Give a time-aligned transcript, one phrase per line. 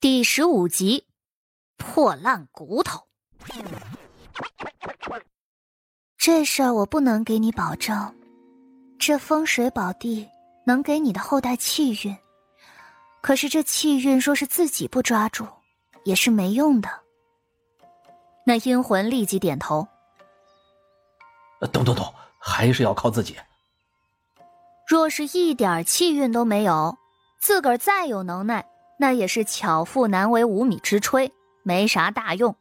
[0.00, 1.04] 第十五集，
[1.76, 3.02] 破烂骨头。
[6.16, 8.14] 这事儿我不能给你保证，
[8.96, 10.24] 这风水宝地
[10.64, 12.16] 能给你的后代气运，
[13.20, 15.44] 可是这气运若是自己不抓住，
[16.04, 16.88] 也是没用的。
[18.44, 19.88] 那阴魂立即点头。
[21.72, 23.36] 懂懂懂，还是要靠自己。
[24.86, 26.96] 若是一点气运都没有，
[27.40, 28.64] 自个儿再有能耐。
[28.98, 31.30] 那也是巧妇难为无米之炊，
[31.62, 32.54] 没啥大用。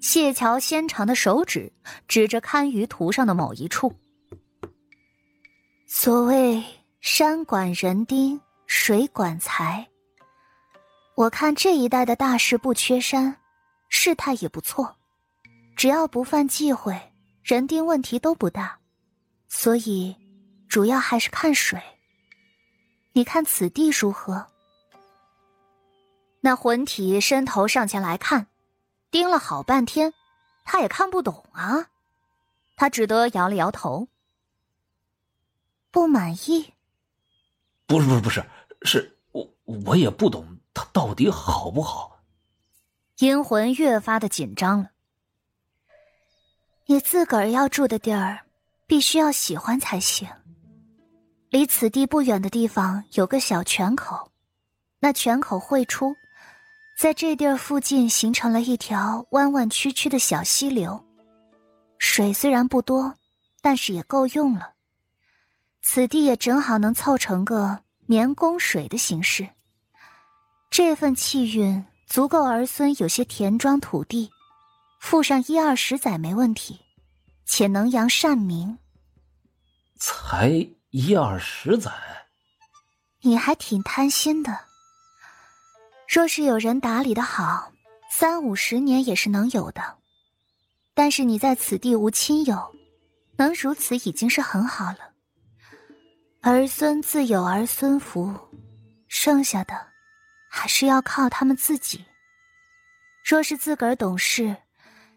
[0.00, 1.70] 谢桥纤长的手指
[2.08, 3.94] 指着堪舆图上的某一处。
[5.86, 6.64] 所谓
[7.00, 9.86] 山管人丁，水管财。
[11.14, 13.36] 我看这一带的大事不缺山，
[13.90, 14.96] 事态也不错，
[15.76, 16.98] 只要不犯忌讳，
[17.42, 18.78] 人丁问题都不大。
[19.48, 20.16] 所以，
[20.68, 21.78] 主要还是看水。
[23.12, 24.46] 你看此地如何？
[26.40, 28.46] 那魂体伸头上前来看，
[29.10, 30.14] 盯了好半天，
[30.64, 31.90] 他也看不懂啊，
[32.76, 34.08] 他只得摇了摇头，
[35.90, 36.72] 不满意。
[37.86, 38.44] 不是不是不是，
[38.82, 42.22] 是我我也不懂他到底好不好。
[43.18, 44.90] 阴魂越发的紧张了。
[46.86, 48.46] 你自个儿要住的地儿，
[48.86, 50.26] 必须要喜欢才行。
[51.50, 54.32] 离此地不远的地方有个小泉口，
[55.00, 56.16] 那泉口汇出。
[57.00, 61.02] 在这地儿附近形成了一条弯弯曲曲的小溪流，
[61.96, 63.14] 水虽然不多，
[63.62, 64.74] 但是也够用了。
[65.80, 69.48] 此地也正好能凑成个绵供水的形式。
[70.70, 74.30] 这份气运足够儿孙有些田庄土地，
[75.00, 76.78] 富上一二十载没问题，
[77.46, 78.76] 且能扬善名。
[79.98, 80.50] 才
[80.90, 81.90] 一二十载，
[83.22, 84.69] 你还挺贪心的。
[86.10, 87.70] 若是有人打理的好，
[88.10, 89.80] 三五十年也是能有的。
[90.92, 92.74] 但是你在此地无亲友，
[93.36, 94.98] 能如此已经是很好了。
[96.40, 98.34] 儿孙自有儿孙福，
[99.06, 99.86] 剩下的
[100.50, 102.04] 还是要靠他们自己。
[103.24, 104.56] 若是自个儿懂事，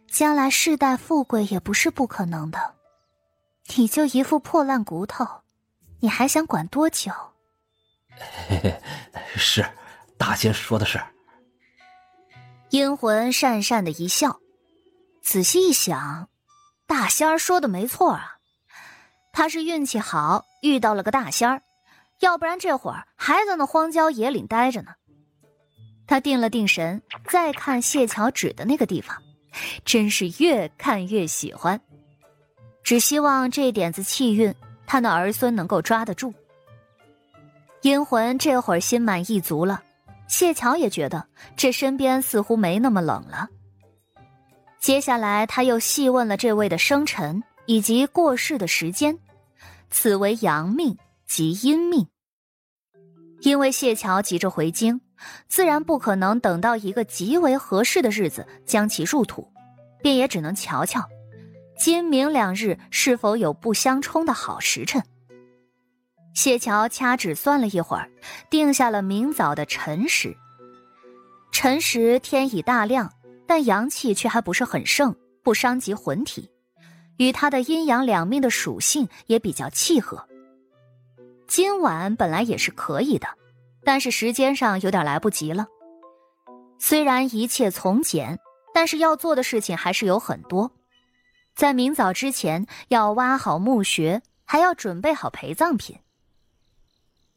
[0.08, 2.76] 将来世代富贵也不是不可能的。
[3.76, 5.26] 你就一副破烂骨头，
[6.02, 7.12] 你还想管多久？
[8.48, 8.82] 嘿嘿，
[9.36, 9.66] 是。
[10.26, 11.02] 大仙说的是，
[12.70, 14.40] 阴魂讪讪的一笑，
[15.22, 16.30] 仔细一想，
[16.88, 18.38] 大仙儿说的没错啊，
[19.34, 21.62] 他是运气好遇到了个大仙儿，
[22.22, 24.94] 要不然这会儿还在那荒郊野岭待着呢。
[26.08, 29.22] 他定了定神，再看谢桥指的那个地方，
[29.84, 31.78] 真是越看越喜欢，
[32.82, 34.56] 只希望这点子气运，
[34.88, 36.34] 他那儿孙能够抓得住。
[37.82, 39.84] 阴魂这会儿心满意足了。
[40.34, 41.24] 谢桥也觉得
[41.56, 43.48] 这身边似乎没那么冷了。
[44.80, 49.16] 接下来，他又细问了这位的生辰以及过世的时间，
[49.92, 52.08] 此为阳命及阴命。
[53.42, 55.00] 因为谢桥急着回京，
[55.48, 59.48] 自然不可能等到一个极为合适的日子将其入土，
[60.02, 61.08] 便也只能瞧瞧，
[61.78, 65.00] 今明两日是否有不相冲的好时辰。
[66.34, 68.10] 谢桥掐指算了一会儿，
[68.50, 70.36] 定下了明早的辰时。
[71.52, 73.12] 辰时天已大亮，
[73.48, 76.50] 但阳气却还不是很盛，不伤及魂体，
[77.18, 80.28] 与他的阴阳两命的属性也比较契合。
[81.48, 83.28] 今晚本来也是可以的，
[83.84, 85.68] 但是时间上有点来不及了。
[86.80, 88.40] 虽然一切从简，
[88.74, 90.72] 但是要做的事情还是有很多。
[91.56, 95.96] 在明早之前，要挖好墓穴，还要准备好陪葬品。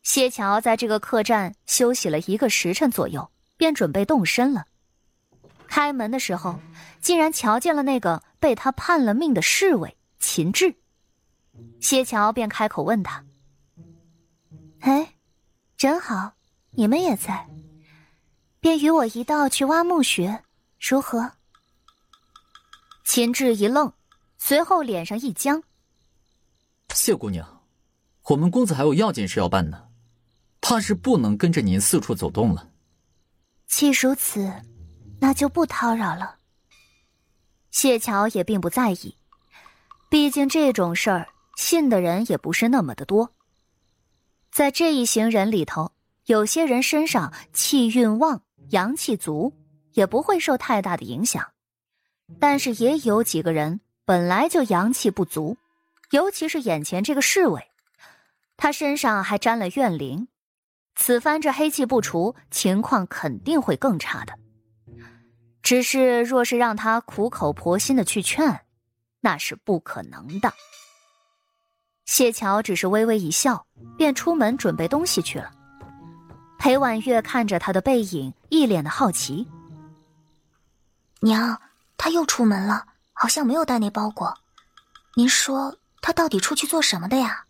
[0.07, 4.65] 谢桥在这个客栈休息了一个时辰左右，便准备动身了。
[5.67, 6.61] 开门的时候，
[7.01, 10.77] 竟然瞧见了那个被他判了命的侍卫秦志。
[11.81, 13.25] 谢桥便开口问他
[14.79, 15.15] ：“哎，
[15.77, 16.35] 真好，
[16.71, 17.49] 你们也在，
[18.61, 20.45] 便与我一道去挖墓穴，
[20.79, 21.33] 如何？”
[23.05, 23.93] 秦志一愣，
[24.39, 25.61] 随后脸上一僵
[26.95, 27.61] ：“谢姑娘，
[28.29, 29.83] 我们公子还有要紧事要办呢。”
[30.69, 32.69] 怕是不能跟着您四处走动了。
[33.69, 34.53] 既如此，
[35.21, 36.39] 那就不叨扰了。
[37.71, 39.15] 谢桥也并不在意，
[40.11, 43.33] 毕竟这种事儿信的人也不是那么的多。
[44.51, 45.93] 在这一行人里头，
[46.25, 49.53] 有些人身上气运旺、阳气足，
[49.93, 51.47] 也不会受太大的影响。
[52.41, 55.57] 但是也有几个人本来就阳气不足，
[56.11, 57.71] 尤其是眼前这个侍卫，
[58.57, 60.27] 他身上还沾了怨灵。
[60.97, 64.33] 此番这黑气不除，情况肯定会更差的。
[65.63, 68.63] 只是若是让他苦口婆心的去劝，
[69.21, 70.53] 那是不可能的。
[72.07, 73.67] 谢桥只是微微一笑，
[73.99, 75.51] 便出门准备东西去了。
[76.59, 79.47] 裴婉月看着他的背影，一脸的好奇。
[81.21, 81.61] 娘，
[81.99, 84.33] 他又出门了，好像没有带那包裹。
[85.17, 87.46] 您说他到底出去做什么的呀？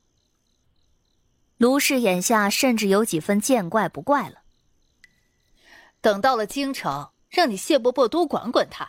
[1.58, 4.42] 卢氏眼下甚至有几分见怪不怪了。
[6.00, 8.88] 等到了京城，让你谢伯伯多管管他。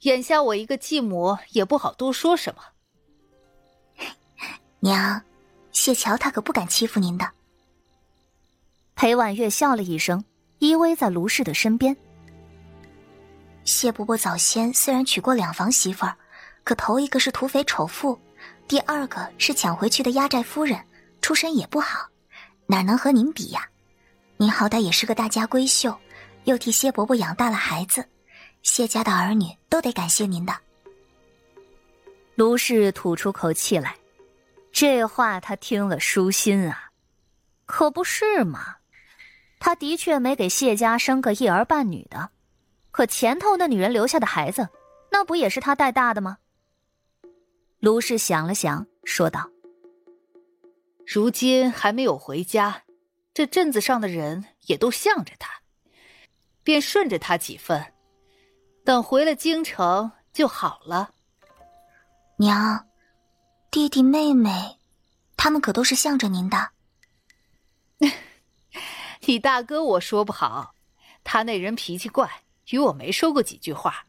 [0.00, 2.62] 眼下我一个继母也不好多说什么。
[4.80, 5.22] 娘，
[5.72, 7.30] 谢桥他可不敢欺负您的。
[8.94, 10.24] 裴婉月笑了一声，
[10.58, 11.96] 依偎在卢氏的身边。
[13.64, 16.16] 谢伯伯早先虽然娶过两房媳妇儿，
[16.64, 18.18] 可头一个是土匪丑妇，
[18.68, 20.78] 第二个是抢回去的压寨夫人。
[21.24, 22.06] 出身也不好，
[22.66, 23.66] 哪能和您比呀？
[24.36, 25.98] 您好歹也是个大家闺秀，
[26.44, 28.06] 又替谢伯伯养大了孩子，
[28.62, 30.54] 谢家的儿女都得感谢您的。
[32.34, 33.96] 卢氏吐出口气来，
[34.70, 36.90] 这话他听了舒心啊，
[37.64, 38.76] 可不是嘛？
[39.58, 42.28] 他的确没给谢家生个一儿半女的，
[42.90, 44.68] 可前头那女人留下的孩子，
[45.10, 46.36] 那不也是他带大的吗？
[47.80, 49.53] 卢氏想了想，说道。
[51.06, 52.82] 如今还没有回家，
[53.32, 55.60] 这镇子上的人也都向着他，
[56.62, 57.92] 便顺着他几分。
[58.84, 61.14] 等回了京城就好了。
[62.36, 62.86] 娘，
[63.70, 64.78] 弟弟妹妹，
[65.36, 66.70] 他们可都是向着您的。
[69.26, 70.74] 你大哥我说不好，
[71.22, 72.30] 他那人脾气怪，
[72.70, 74.06] 与我没说过几句话。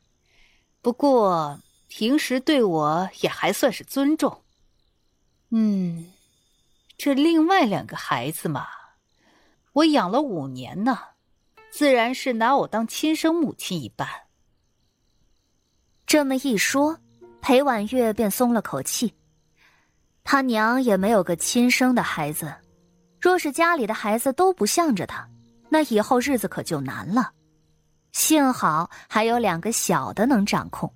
[0.81, 4.43] 不过平时对我也还算是尊重。
[5.51, 6.11] 嗯。
[6.97, 8.67] 这另外两个孩子嘛，
[9.73, 10.97] 我养了五年呢，
[11.69, 14.07] 自然是拿我当亲生母亲一般。
[16.05, 16.97] 这么一说，
[17.41, 19.13] 裴婉月便松了口气。
[20.23, 22.55] 她娘也没有个亲生的孩子，
[23.19, 25.27] 若是家里的孩子都不向着他，
[25.69, 27.31] 那以后日子可就难了。
[28.13, 30.91] 幸好还有两个小的能掌控。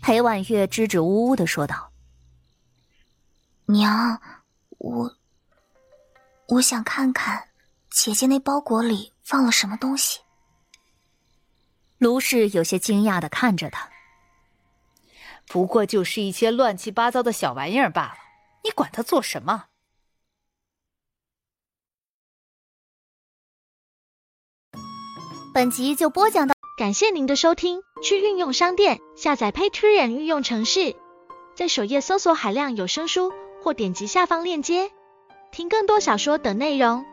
[0.00, 1.90] 裴婉月支支吾吾的说道
[3.66, 4.18] ：“娘。”
[4.80, 5.14] 我，
[6.48, 7.50] 我想看看
[7.90, 10.20] 姐姐那包裹里放了什么东西。
[11.98, 13.90] 卢氏有些惊讶的看着他，
[15.46, 18.14] 不过就是一些乱七八糟的小玩意儿罢了，
[18.64, 19.66] 你管它做什么？
[25.52, 27.82] 本集就播讲到，感谢您的收听。
[28.02, 30.96] 去运用商店下载 Patreon 运用城市，
[31.54, 33.30] 在首页搜索海量有声书。
[33.62, 34.90] 或点击下方链接，
[35.50, 37.04] 听更多小说等内容。